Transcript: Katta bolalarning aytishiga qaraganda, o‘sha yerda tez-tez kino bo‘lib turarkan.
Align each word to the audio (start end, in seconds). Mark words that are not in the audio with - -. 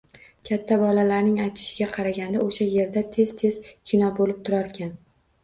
Katta 0.49 0.77
bolalarning 0.83 1.35
aytishiga 1.43 1.89
qaraganda, 1.97 2.41
o‘sha 2.47 2.67
yerda 2.77 3.05
tez-tez 3.19 3.61
kino 3.93 4.11
bo‘lib 4.23 4.43
turarkan. 4.51 4.99